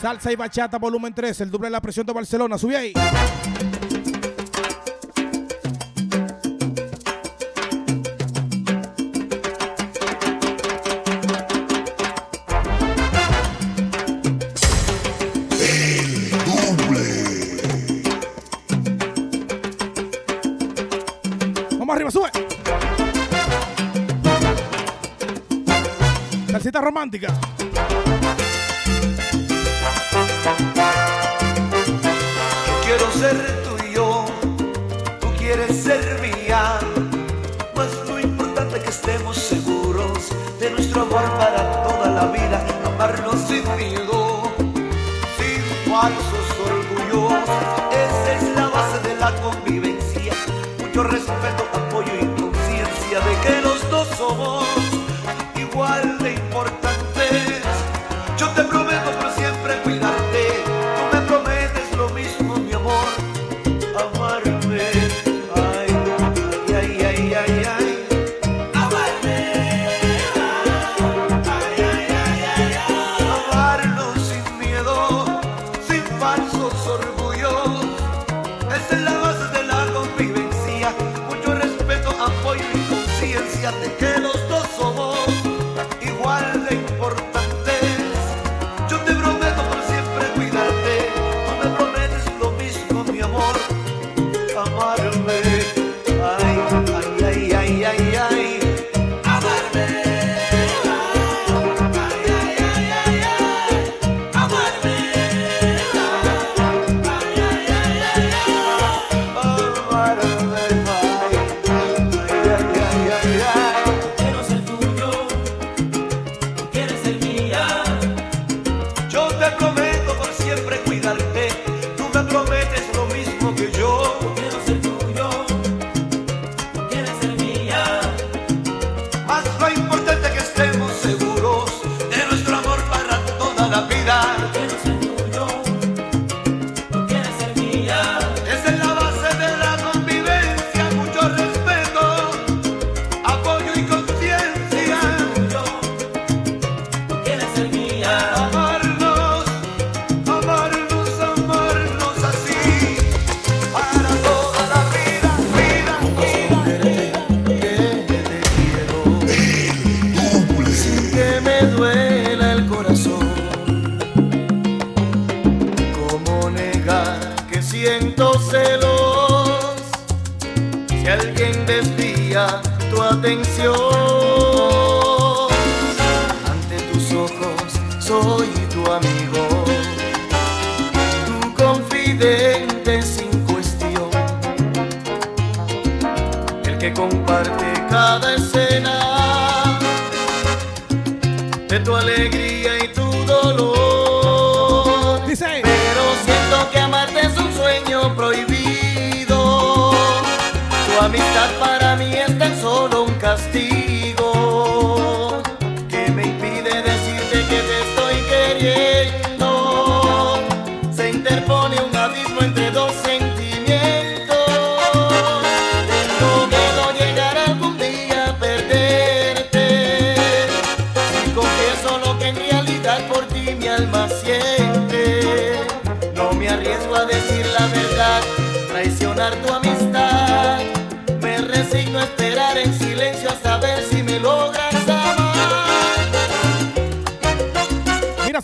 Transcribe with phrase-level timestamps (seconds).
[0.00, 2.56] Salsa y bachata, volumen 3, el doble de la presión de Barcelona.
[2.56, 2.94] sube ahí.
[26.80, 27.59] romántica.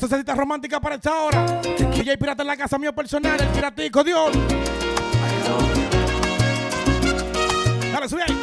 [0.02, 1.60] una romántica para esta hora.
[1.62, 4.30] DJ Pirata en la casa mío personal, el piratico, Dios.
[7.92, 8.36] Dale, sube ahí.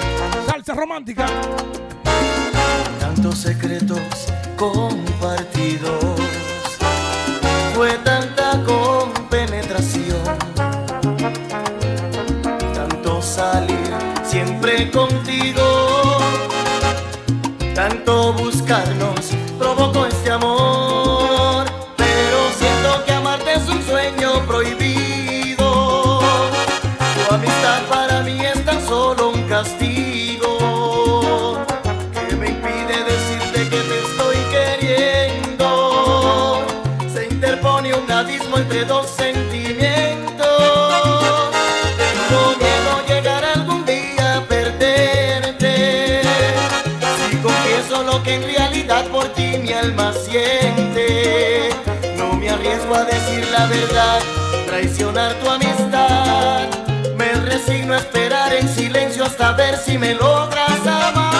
[0.47, 1.25] Salsa romántica.
[2.99, 3.99] Tantos secretos
[4.57, 6.03] compartidos.
[7.75, 10.23] Fue tanta compenetración.
[12.73, 13.93] Tanto salir
[14.23, 16.17] siempre contigo.
[17.75, 20.82] Tanto buscarnos provocó este amor.
[49.83, 51.69] alma siente.
[52.17, 54.19] No me arriesgo a decir la verdad,
[54.65, 56.67] traicionar tu amistad.
[57.17, 61.32] Me resigno a esperar en silencio hasta ver si me logras amar.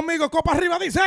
[0.00, 1.00] conmigo, copa arriba, dice.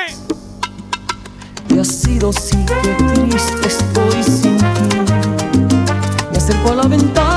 [1.68, 4.98] Te has sido siempre triste, estoy sin ti.
[6.32, 7.33] Me acerco a la ventana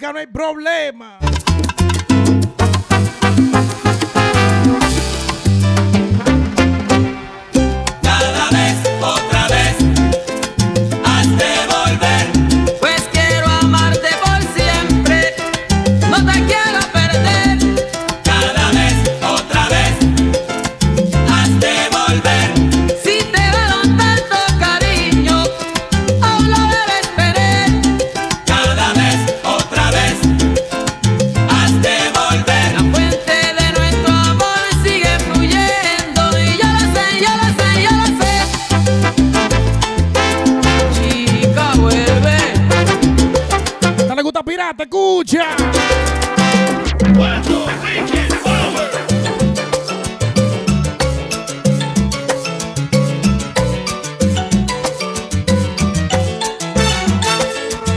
[0.00, 0.79] mexicano hay problema.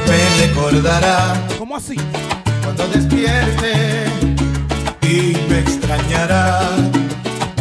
[0.07, 1.47] Me recordará.
[1.57, 1.95] ¿Cómo así?
[2.63, 4.05] Cuando despierte
[5.01, 6.59] y me extrañará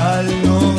[0.00, 0.71] al no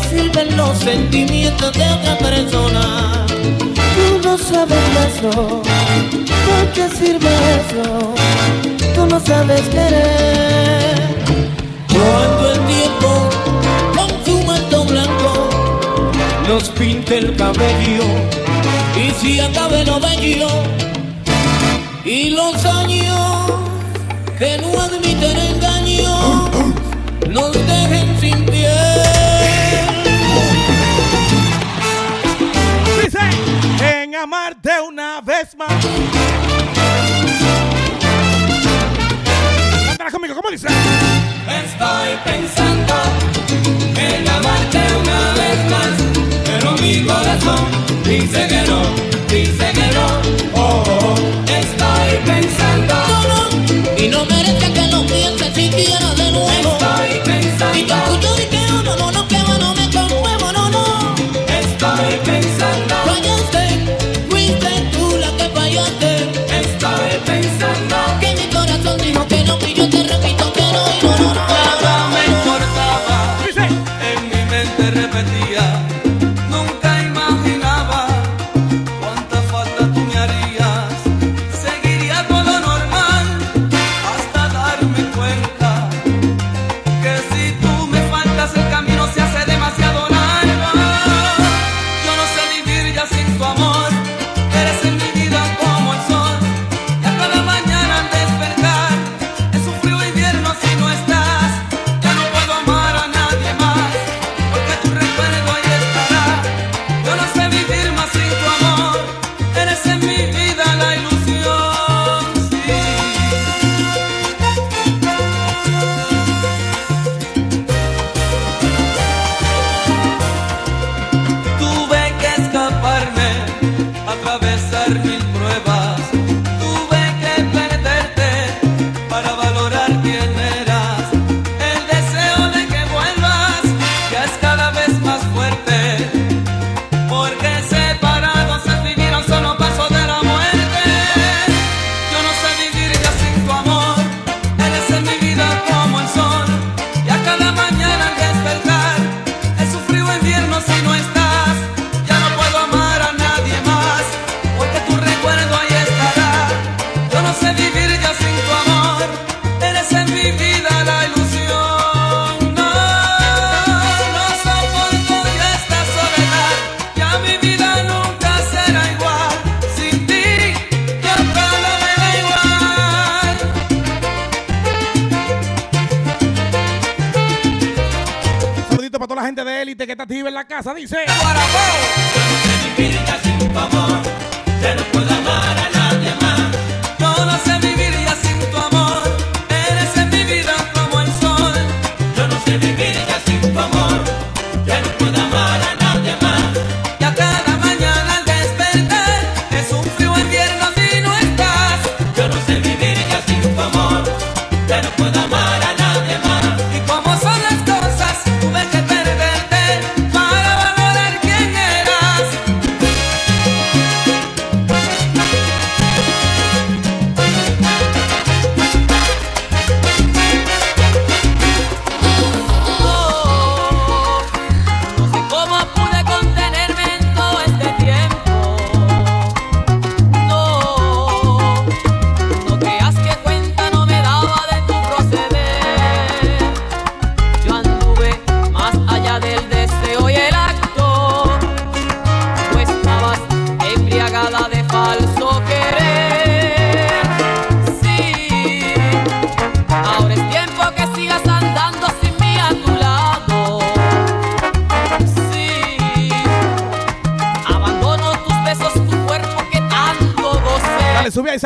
[0.00, 3.26] sirven los sentimientos de otra persona.
[3.94, 5.62] Tú no sabes eso,
[6.46, 8.14] no te sirve eso,
[8.94, 10.94] tú no sabes querer.
[11.88, 13.28] Cuando el tiempo
[13.96, 15.48] con su manto blanco
[16.48, 18.04] nos pinta el cabello
[18.96, 20.48] y si acabe lo bello
[22.04, 23.52] y los años
[24.38, 26.50] que no admiten engaño
[27.30, 28.63] nos dejen sin pie
[35.24, 36.73] vest, man.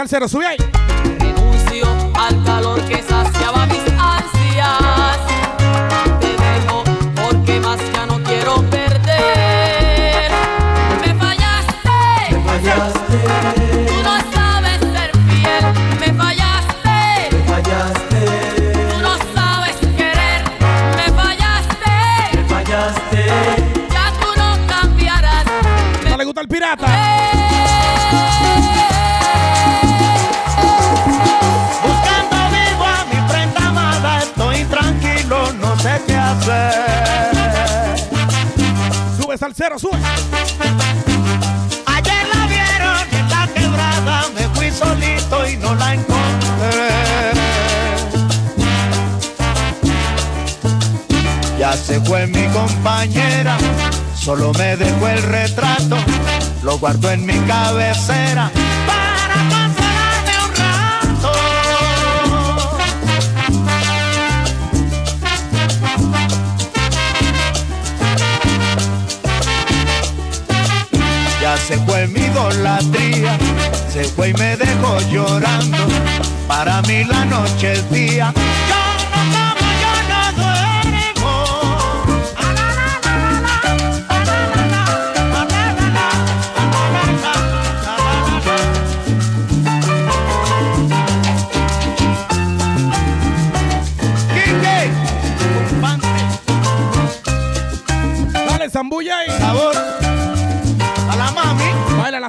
[0.01, 0.78] al cero, sube ahí.
[39.59, 39.99] salsero, sube.
[41.87, 46.89] Ayer la vieron en la quebrada, me fui solito y no la encontré.
[51.59, 53.59] Ya se fue mi compañera,
[54.15, 55.97] solo me dejó el retrato,
[56.63, 58.51] lo guardo en mi cabecera
[73.89, 75.79] Se fue y me dejó llorando.
[76.49, 78.33] Para mí la noche es día.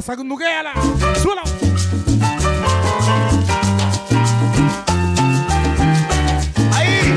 [0.02, 1.16] sanduqueala, sanduqueala.
[1.22, 1.42] Suelo.
[6.74, 7.14] Ahí.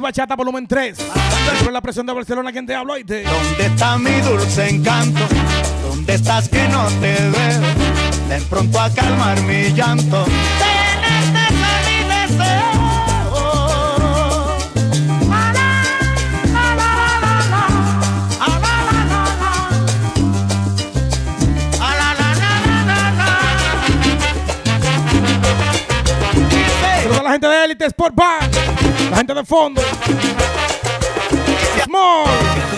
[0.00, 0.98] Bachata, volumen 3.
[1.64, 2.94] Con la presión de Barcelona, ¿quién te habló?
[3.04, 3.24] Te...
[3.24, 5.20] ¿Dónde está mi dulce encanto?
[5.82, 7.60] ¿Dónde estás que no te veo?
[8.28, 10.26] Ven pronto a calmar mi llanto.
[27.36, 28.40] gente de Elite Sport Bar,
[29.10, 29.82] la gente de fondo.
[31.84, 32.75] Small.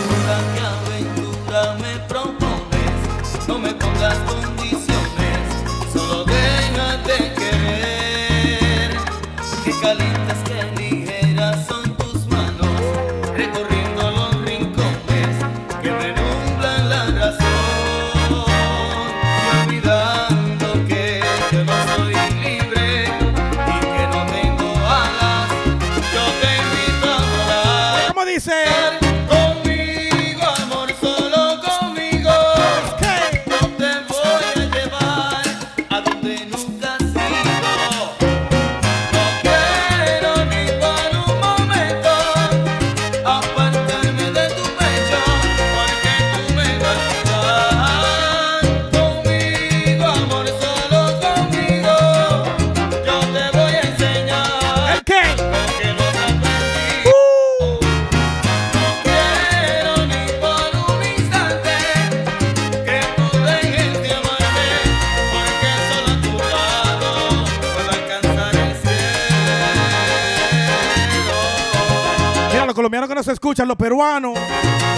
[73.28, 74.38] nos escuchan los peruanos,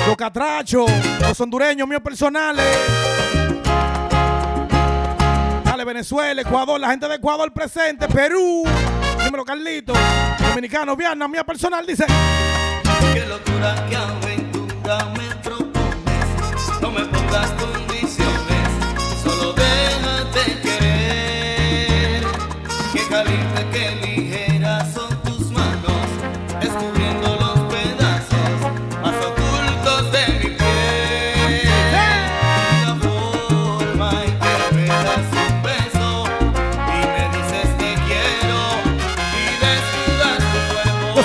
[0.07, 0.89] los catrachos,
[1.21, 2.65] los hondureños míos personales.
[5.65, 8.63] Dale, Venezuela, Ecuador, la gente de Ecuador presente, Perú,
[9.25, 9.93] número Carlito,
[10.49, 12.05] dominicano, Viana, mía personal, dice.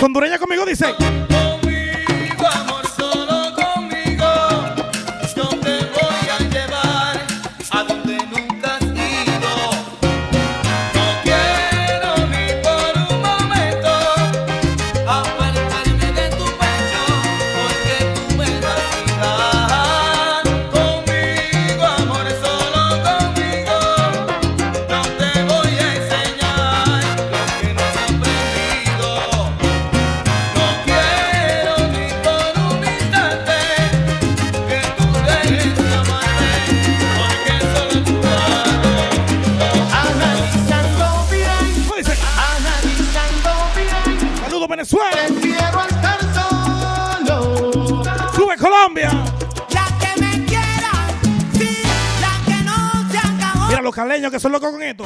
[0.06, 1.25] Hondureña conmigo dice.
[53.96, 55.06] jaleños que son locos con esto.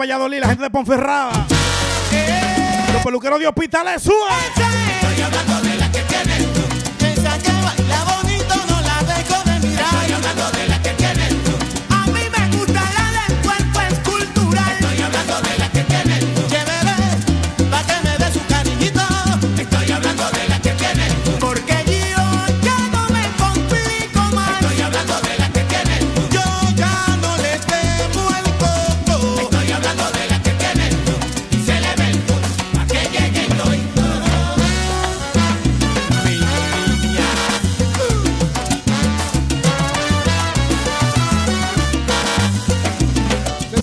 [0.00, 1.46] Valladolid, la gente de Ponferrada.
[2.94, 4.69] Los peluqueros de hospitales, suban.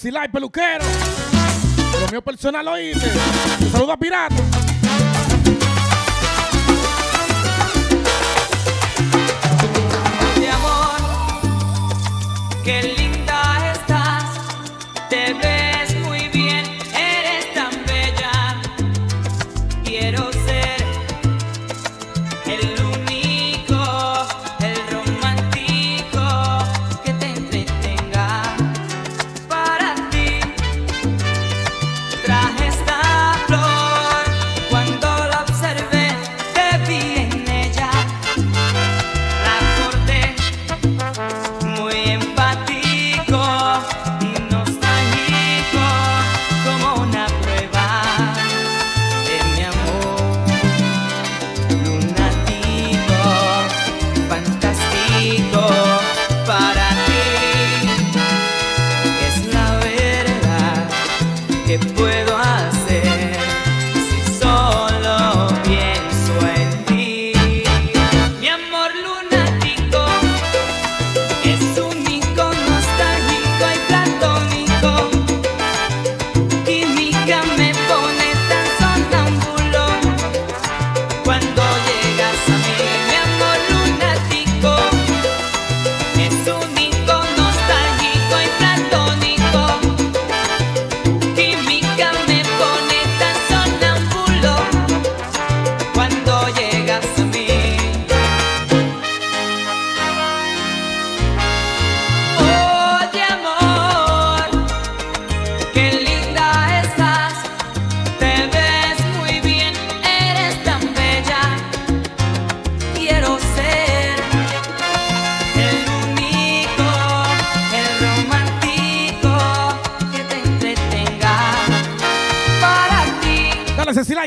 [0.08, 0.86] Silay Peluquero.
[2.00, 3.12] Lo mío personal, oíste.
[3.70, 4.36] Saludos a Pirata.
[10.40, 10.96] De amor,
[12.64, 13.07] que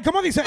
[0.02, 0.42] ¿cómo dice?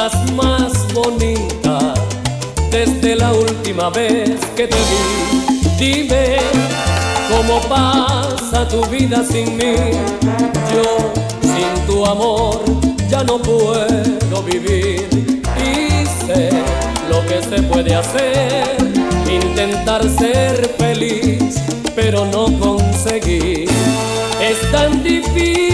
[0.00, 1.92] Quizás más bonita
[2.70, 5.60] desde la última vez que te vi.
[5.78, 6.36] Dime
[7.28, 9.74] cómo pasa tu vida sin mí.
[10.72, 12.62] Yo sin tu amor
[13.10, 15.06] ya no puedo vivir
[15.58, 16.04] y
[17.10, 18.76] lo que se puede hacer,
[19.30, 21.56] intentar ser feliz,
[21.94, 23.68] pero no conseguir.
[24.40, 25.69] Es tan difícil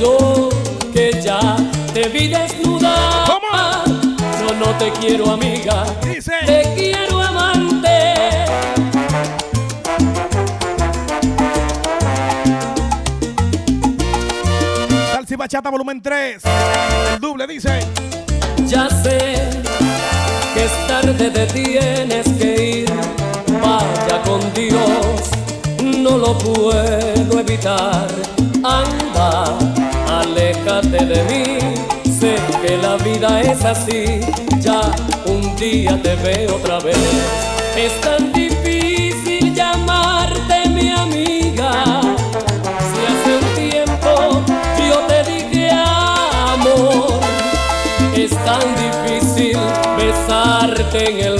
[0.00, 0.48] yo
[0.92, 1.56] que ya
[1.92, 3.24] te vi desnuda.
[3.26, 4.16] ¿Cómo?
[4.40, 6.32] Yo no te quiero amiga, Dice.
[6.46, 7.88] te quiero amante.
[15.12, 16.42] Salsa y bachata volumen 3.
[17.14, 17.80] El doble dice.
[18.66, 19.44] Ya sé
[20.54, 22.92] que es tarde, te tienes que ir.
[23.60, 25.30] Vaya con Dios,
[25.82, 28.08] no lo puedo evitar.
[28.64, 29.44] Anda,
[30.52, 31.44] aléjate de mí.
[32.10, 34.20] Sé que la vida es así.
[34.60, 34.80] Ya
[35.26, 36.96] un día te veo otra vez.
[37.76, 42.00] Es tan difícil llamarte mi amiga.
[42.88, 44.42] Si hace un tiempo
[44.88, 47.20] yo te dije amor.
[48.14, 49.58] Es tan difícil
[49.96, 51.31] besarte en el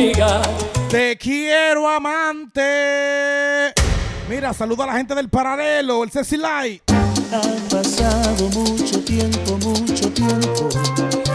[0.00, 0.42] amiga
[0.88, 3.72] Te quiero amante.
[4.28, 6.82] Mira, saluda a la gente del paralelo, el Cecilay.
[7.32, 10.68] Ha pasado mucho tiempo, mucho tiempo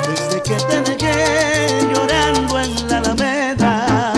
[0.10, 4.14] Desde que te dejé llorando en la alameda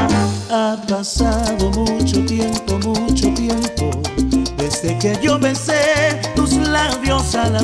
[0.49, 3.91] Ha pasado mucho tiempo, mucho tiempo
[4.57, 7.61] Desde que yo besé tus labios a la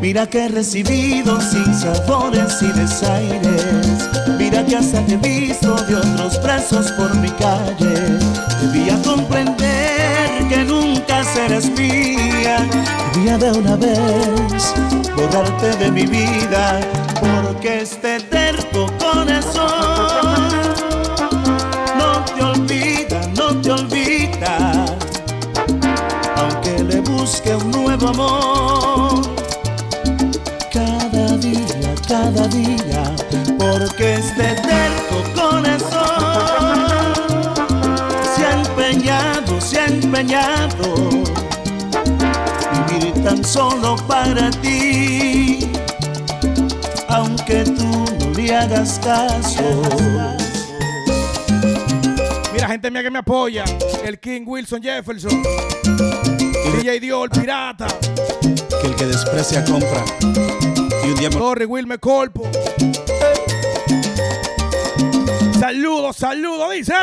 [0.00, 4.08] Mira que he recibido sin sabores y desaires.
[4.38, 8.18] Mira que hasta te he visto de otros brazos por mi calle.
[8.62, 12.66] Debía comprender que nunca serás mía.
[13.14, 14.74] Debía de una vez
[15.16, 16.80] borrarte de mi vida
[17.20, 18.49] Porque este terco
[43.50, 45.58] solo para ti,
[47.08, 49.82] aunque tú no le hagas caso.
[52.52, 53.64] Mira, gente mía que me apoya.
[54.04, 55.42] El King Wilson Jefferson.
[56.76, 57.88] DJ Dior, pirata.
[58.80, 60.04] que el que desprecia compra.
[61.04, 62.48] Y un día me Corre, Wilmer Corpo.
[65.58, 66.94] Saludos, saludos, dice.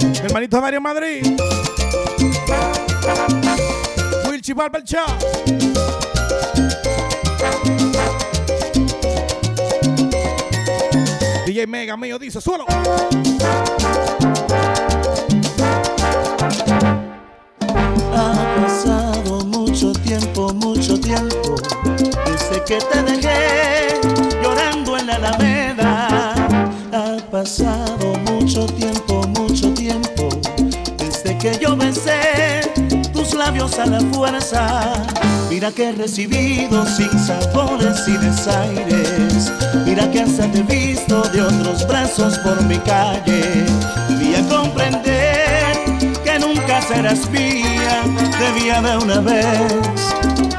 [0.00, 1.36] Mi hermanito Mario Madrid.
[4.28, 5.06] Wilchi Barber Shop.
[11.46, 12.64] DJ Mega mío dice, suelo.
[18.12, 21.54] Ha pasado mucho tiempo, mucho tiempo
[22.26, 24.00] desde que te dejé
[24.42, 26.34] llorando en la alameda.
[26.92, 30.28] Ha pasado mucho tiempo, mucho tiempo
[30.98, 32.35] desde que yo besé
[33.46, 34.92] labios a la fuerza.
[35.48, 39.52] Mira que he recibido sin sabores y desaires.
[39.84, 43.64] Mira que hasta te visto de otros brazos por mi calle.
[44.08, 45.76] Debía comprender
[46.24, 48.02] que nunca serás mía.
[48.40, 49.72] Debía de una vez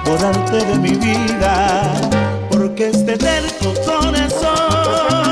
[0.06, 1.92] borrarte de mi vida.
[2.50, 5.27] Porque este terco corazón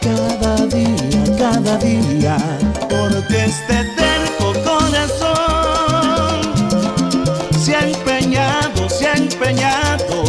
[0.00, 2.36] cada día, cada día,
[2.88, 6.40] porque este terco corazón
[7.58, 10.24] se ha empeñado, se ha empeñado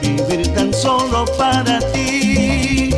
[0.00, 2.90] vivir tan solo para ti.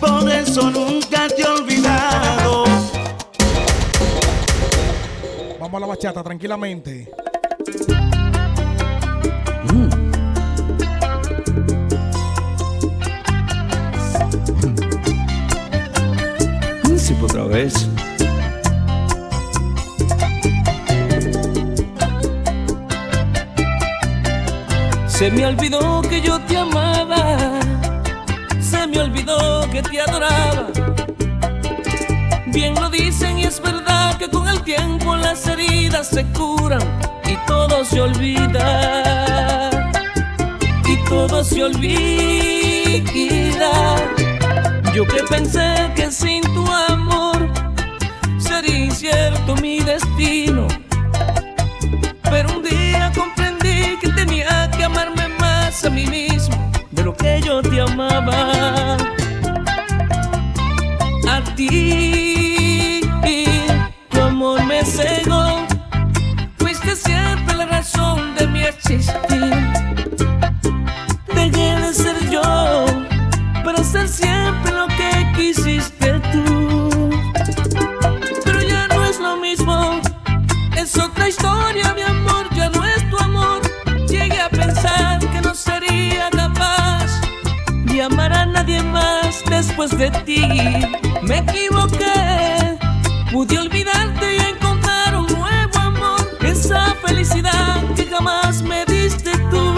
[0.00, 2.64] Por eso nunca te he olvidado.
[5.60, 7.03] Vamos a la bachata tranquilamente.
[17.12, 17.74] Otra vez.
[25.06, 27.60] Se me olvidó que yo te amaba.
[28.58, 30.68] Se me olvidó que te adoraba.
[32.46, 36.80] Bien lo dicen y es verdad que con el tiempo las heridas se curan
[37.26, 39.70] y todo se olvida.
[40.86, 43.04] Y todo se olvida.
[44.94, 46.43] Yo que pensé que sin
[49.84, 50.66] destino.
[52.22, 57.40] Pero un día comprendí que tenía que amarme más a mí mismo de lo que
[57.42, 58.96] yo te amaba.
[61.28, 62.23] A ti,
[89.96, 90.42] de ti.
[91.22, 92.78] Me equivoqué,
[93.32, 96.20] pude olvidarte y encontrar un nuevo amor.
[96.42, 99.74] Esa felicidad que jamás me diste tú.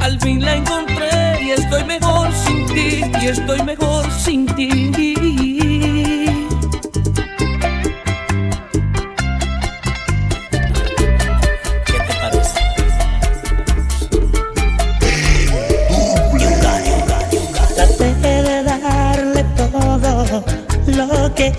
[0.00, 4.43] Al fin la encontré y estoy mejor sin ti, y estoy mejor sin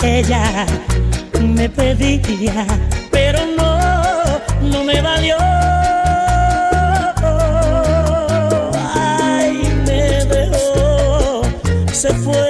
[0.05, 0.65] ella
[1.41, 2.65] me pedía,
[3.11, 5.35] pero no, no me valió.
[8.93, 11.41] Ay, me dejó,
[11.91, 12.44] se fue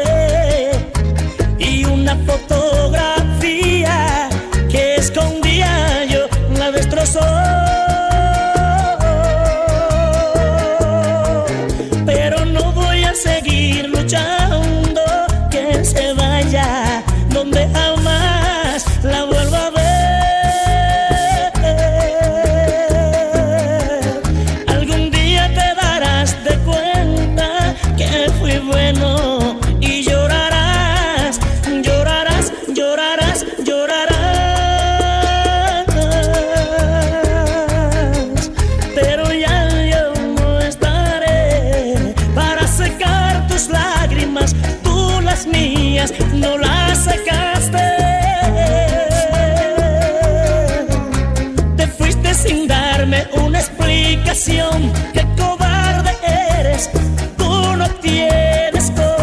[53.95, 56.11] ubicación, qué cobarde
[56.59, 56.89] eres,
[57.37, 59.15] tú no tienes corazón.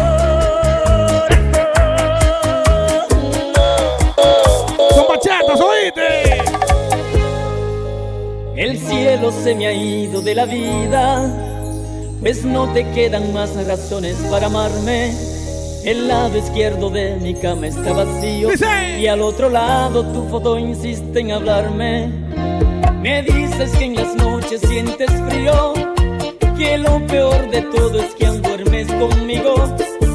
[4.89, 6.41] Son bachatas, oíste.
[8.55, 11.29] El cielo se me ha ido de la vida,
[12.21, 15.13] pues no te quedan más razones para amarme.
[15.83, 18.49] El lado izquierdo de mi cama está vacío
[18.97, 22.22] y al otro lado tu foto insiste en hablarme.
[23.03, 25.73] Me dices que en las noches sientes frío,
[26.57, 29.55] que lo peor de todo es que aún duermes conmigo,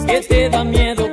[0.06, 1.07] que te da miedo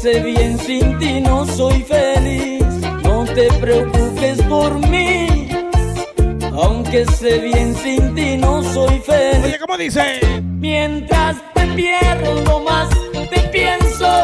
[0.00, 2.64] sé bien sin ti, no soy feliz.
[3.02, 5.48] No te preocupes por mí,
[6.52, 9.44] aunque sé bien sin ti, no soy feliz.
[9.44, 10.20] Oye, ¿cómo dice?
[10.42, 12.88] Mientras te pierdo más,
[13.30, 14.22] te pienso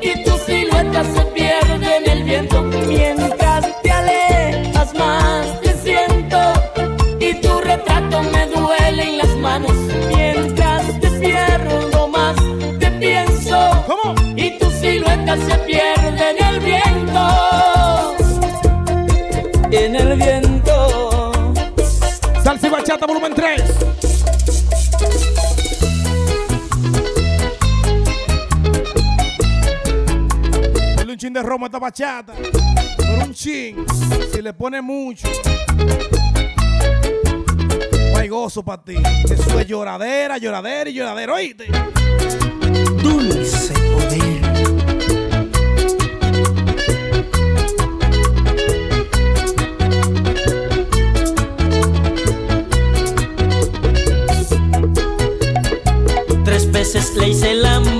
[0.00, 2.62] y tu silueta se pierde en el viento.
[2.62, 3.29] Mientras
[15.36, 18.16] se pierde en el viento.
[19.70, 21.54] En el viento.
[22.42, 23.62] Salsa y bachata, volumen 3.
[30.96, 32.34] Dale un chin de romo a esta bachata.
[32.96, 33.86] Por un chin,
[34.32, 35.28] si le pone mucho.
[38.12, 38.96] No hay gozo para ti.
[39.24, 41.66] Eso es lloradera, lloradera y lloradera, oíste.
[43.02, 44.29] Dulce poder.
[56.92, 57.99] veces le hice el amor.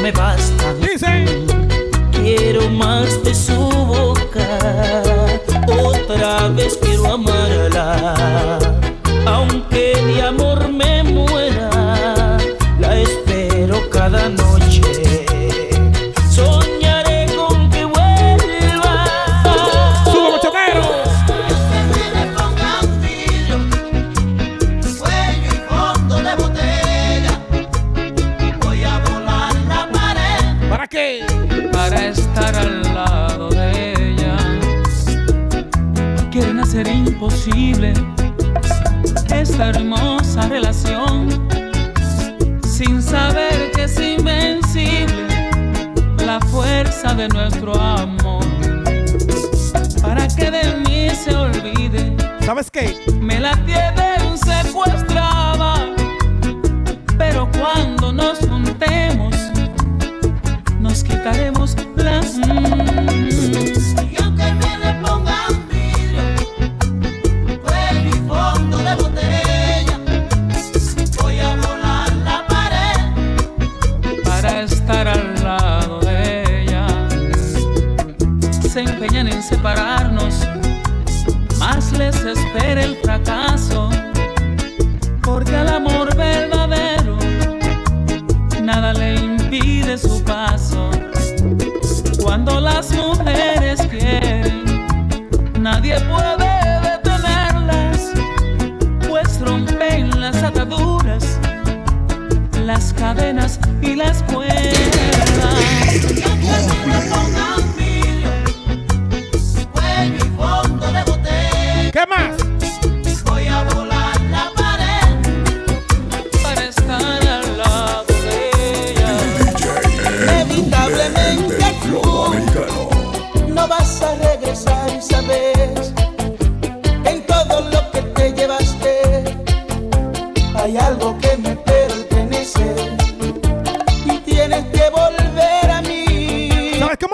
[0.00, 0.74] me basta.
[0.74, 1.26] Dice.
[2.12, 5.09] Quiero más de su boca.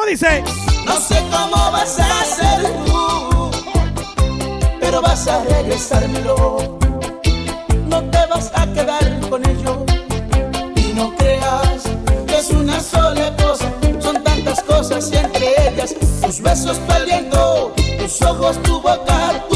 [0.07, 0.43] dice?
[0.85, 3.51] No sé cómo vas a ser tú,
[4.81, 6.79] pero vas a regresármelo.
[7.89, 9.85] No te vas a quedar con ello
[10.77, 11.83] y no creas
[12.27, 13.71] que es una sola cosa.
[14.01, 19.56] Son tantas cosas entre ellas tus besos tu aliento, tus ojos, tu boca, tu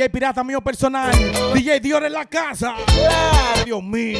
[0.00, 1.12] DJ Pirata mío personal.
[1.52, 2.74] DJ Dior en la casa.
[3.66, 4.18] Dios mío.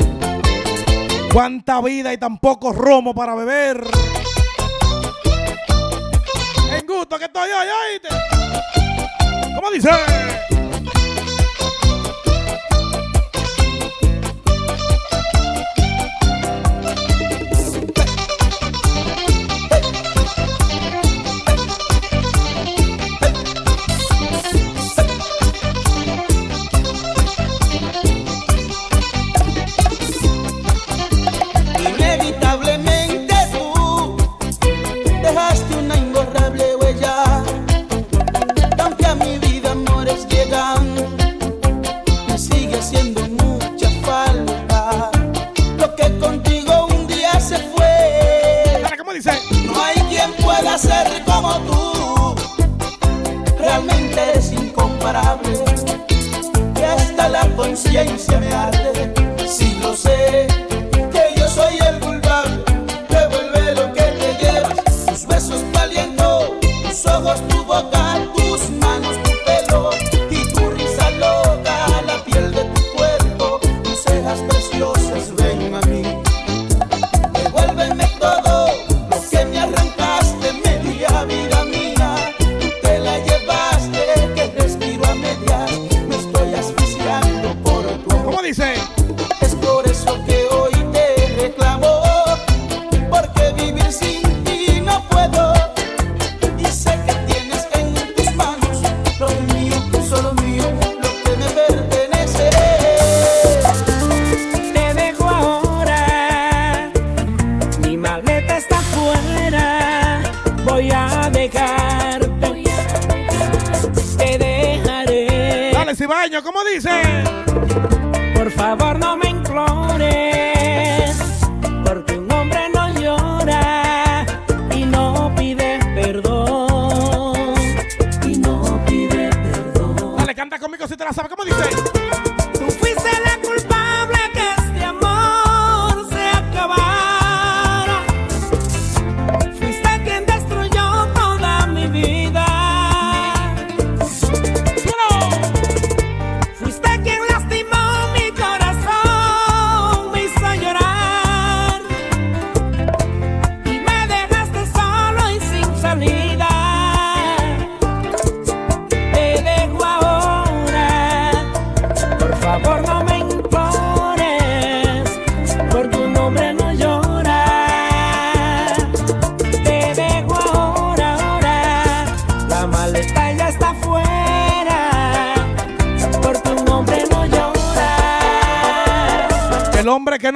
[1.33, 3.83] Cuánta vida y tan poco romo para beber.
[6.71, 8.09] En gusto que estoy hoy, ¿oíste?
[9.55, 9.89] ¿Cómo dice?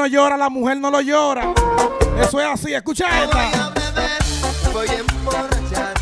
[0.05, 1.55] no llora, la mujer no lo llora.
[2.21, 3.37] Eso es así, escucha me esta.
[3.37, 4.23] Voy a beber,
[4.63, 5.95] me voy a emborrachar.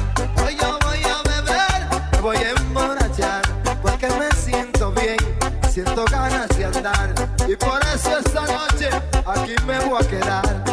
[0.44, 3.42] Hoy yo voy a beber, me voy a emborrachar.
[3.80, 5.16] Porque me siento bien,
[5.70, 7.14] siento ganas de andar.
[7.46, 8.90] Y por eso esta noche
[9.24, 10.71] aquí me voy a quedar.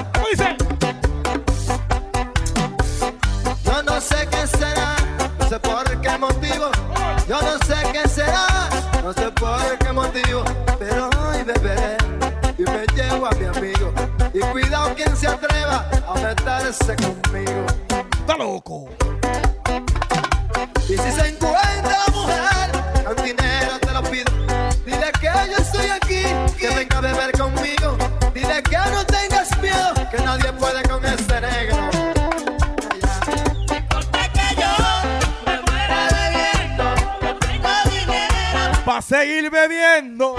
[15.19, 17.65] Se atreva a meterse conmigo.
[18.19, 18.87] Está loco.
[20.87, 22.71] Y si se encuentra mujer,
[23.03, 24.31] con dinero te lo pido.
[24.85, 26.23] Dile que yo estoy aquí,
[26.57, 27.97] que venga a beber conmigo.
[28.33, 31.77] Dile que no tengas miedo, que nadie puede con este negro.
[38.85, 40.35] Pa' seguir bebiendo.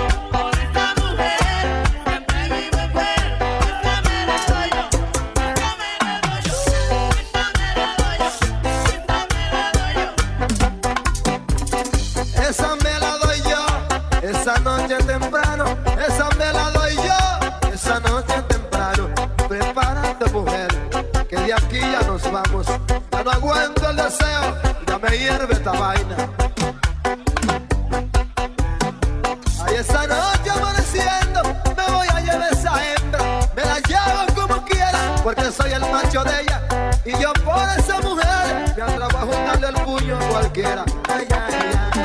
[40.52, 40.84] Puño a cualquiera.
[41.08, 42.00] Ay, ay, ay.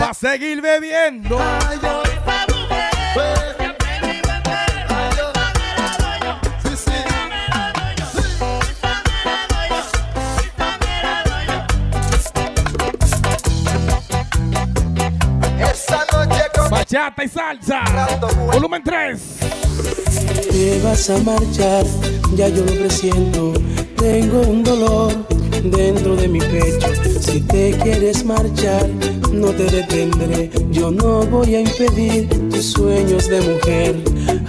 [0.00, 1.38] Pa' seguir bebiendo.
[15.58, 17.82] Esa noche con Bachata y salsa.
[18.52, 19.20] Volumen 3.
[20.50, 21.84] Te vas a marchar,
[22.36, 23.52] ya yo lo presiento.
[23.96, 25.12] Tengo un dolor
[25.64, 26.88] dentro de mi pecho.
[27.20, 28.88] Si te quieres marchar,
[29.32, 30.50] no te detendré.
[30.70, 34.02] Yo no voy a impedir tus sueños de mujer.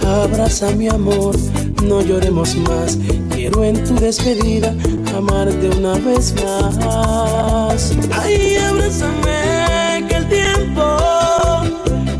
[0.04, 1.36] Abraza mi amor,
[1.82, 2.98] no lloremos más.
[3.30, 4.74] Quiero en tu despedida
[5.16, 7.92] amarte una vez más.
[8.10, 10.82] Ay, abrázame, que el tiempo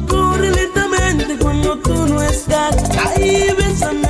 [0.09, 2.77] corre lentamente cuando tú no estás.
[3.17, 4.04] Ay, bésame,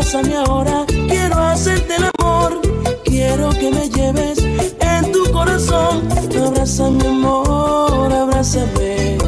[0.00, 2.58] Abrázame ahora, quiero hacerte el amor.
[3.04, 6.08] Quiero que me lleves en tu corazón.
[6.42, 9.18] Abrázame, amor, abrázame.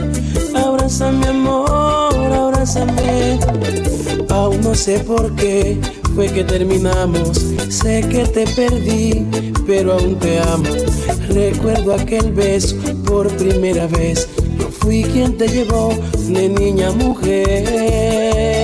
[0.56, 3.38] Abrázame, amor, abrázame.
[4.30, 5.78] Aún no sé por qué
[6.14, 7.38] fue que terminamos.
[7.68, 9.26] Sé que te perdí,
[9.66, 10.64] pero aún te amo.
[11.28, 14.26] Recuerdo aquel beso por primera vez.
[14.58, 15.90] Yo fui quien te llevó
[16.28, 18.61] de niña a mujer.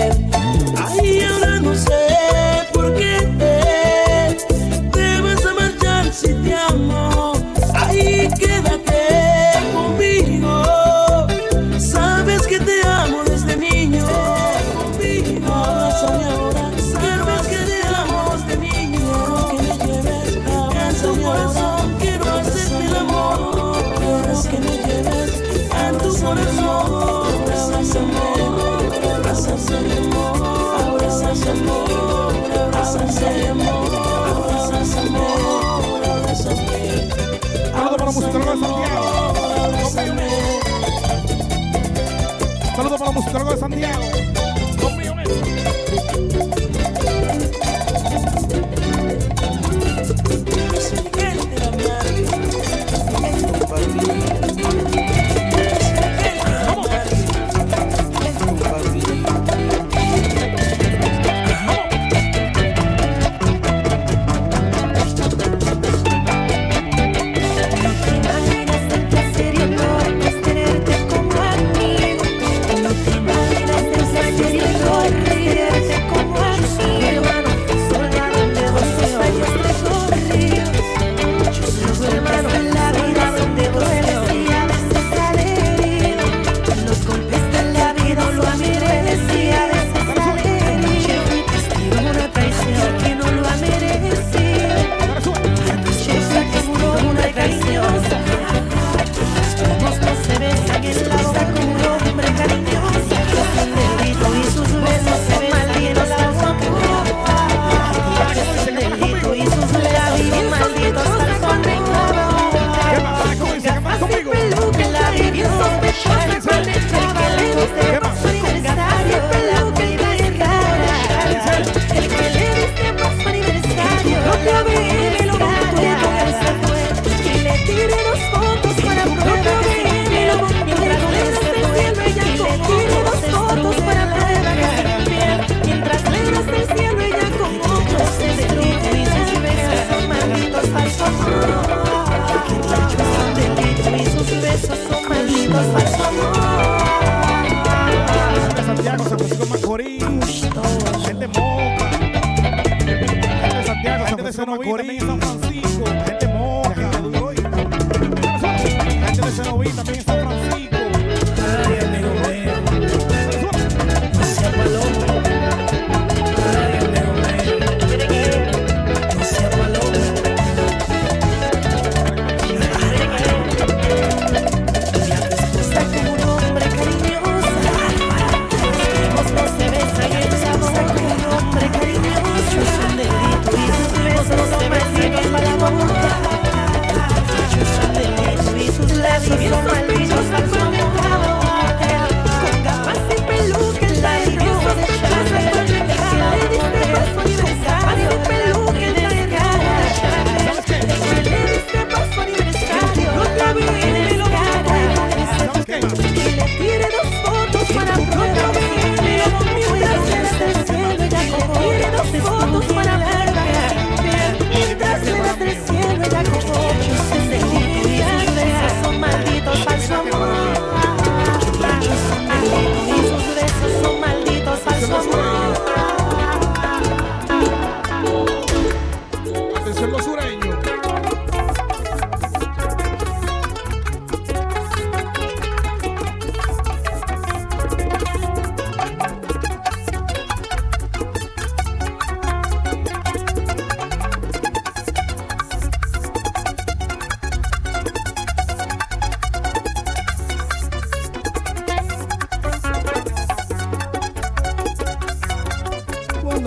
[43.29, 44.18] Musicólogos de Santiago.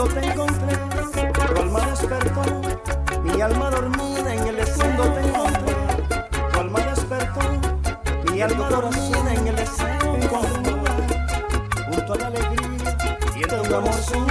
[0.08, 0.78] te encontré,
[1.34, 2.42] tu alma despertó,
[3.24, 5.74] mi alma dormida en el deseo te encontré,
[6.54, 7.42] tu alma despertó,
[8.32, 10.02] mi alma dormida en el deseo
[11.90, 14.26] junto a la alegría de un amor sin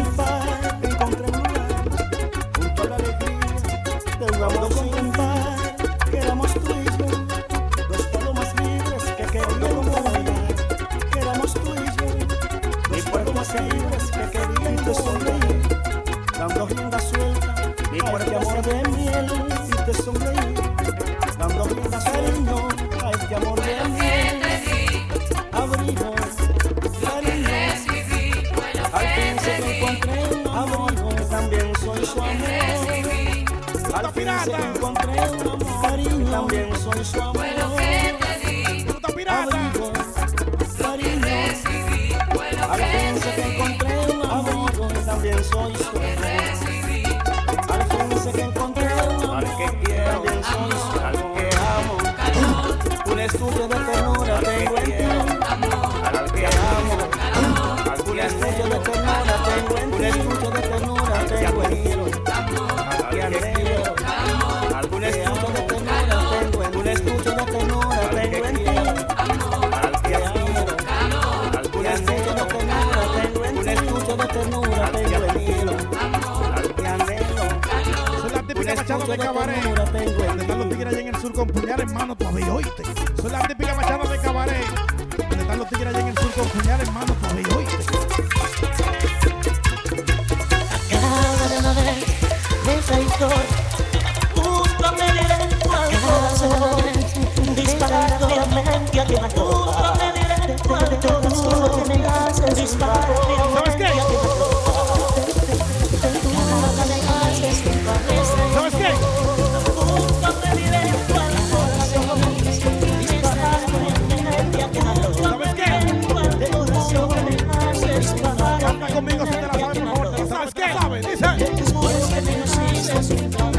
[79.41, 79.65] cabaret.
[79.65, 80.41] Este.
[80.41, 82.83] Están los tigres allá en el sur con puñales, hermano, todavía oíste.
[83.21, 84.67] Son las típicas machadas de cabaret.
[85.57, 87.85] Los tigres allá en el sur con puñales, hermano, todavía oíste.
[91.49, 91.73] Acaba
[92.65, 93.37] de esa historia.
[97.55, 99.05] Disparando mente a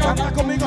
[0.02, 0.66] Canta conmigo.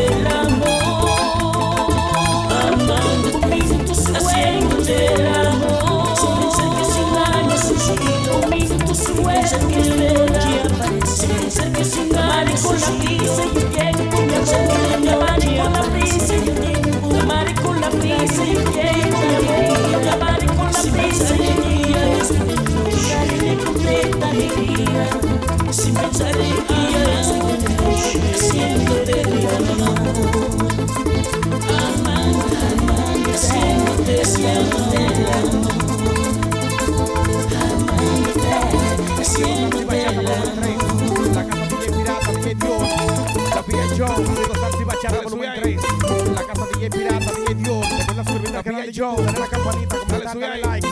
[49.01, 49.15] show.
[49.15, 50.87] Dale la campanita, comenta, dale like.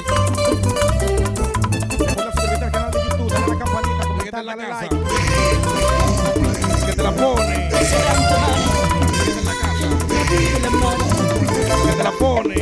[2.34, 4.96] Suscríbete al canal de YouTube, dale la campanita, comenta, dale like.
[6.86, 7.70] Que te la pone.
[11.86, 12.60] Que te la pone.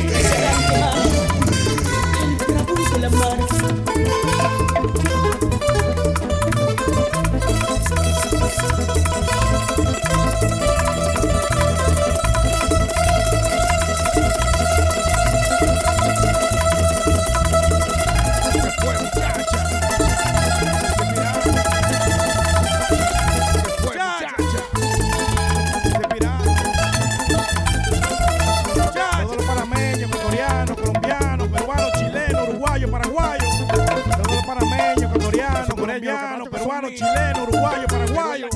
[36.94, 38.48] chileno, uruguayo, paraguayo.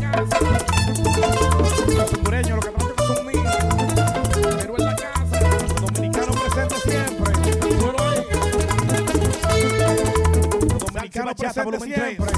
[1.97, 3.57] Los hondureños, los católicos son míos.
[4.57, 5.41] Perú en la casa,
[5.81, 7.33] dominicano presente siempre.
[10.79, 12.33] Dominicano presente siempre.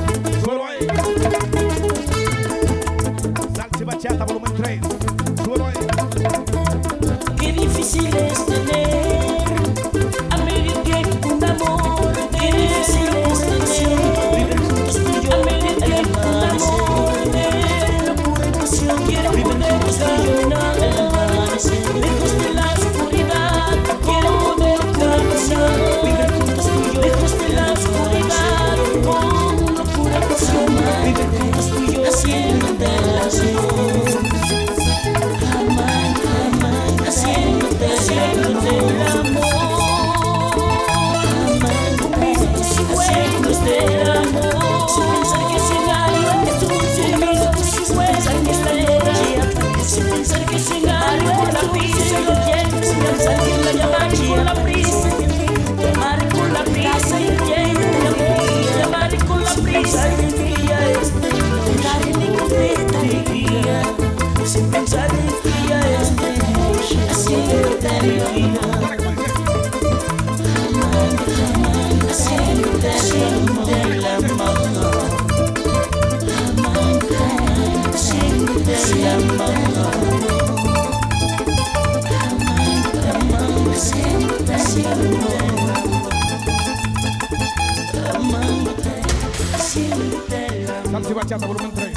[91.05, 91.93] Salsa y Bachata, volumen 3.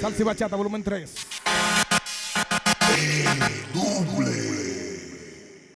[0.00, 1.23] Salsa y Bachata, volumen 3.